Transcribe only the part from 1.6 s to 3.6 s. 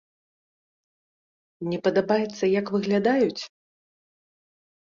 Не падабаецца, як выглядаюць?